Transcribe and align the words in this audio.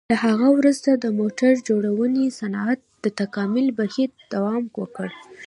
له 0.11 0.15
هغه 0.25 0.47
وروسته 0.57 0.89
د 0.93 1.05
موټر 1.19 1.53
جوړونې 1.69 2.25
صنعت 2.39 2.79
د 3.03 3.05
تکامل 3.19 3.65
بهیر 3.79 4.09
دوام 4.33 4.63
وکړ. 4.81 5.07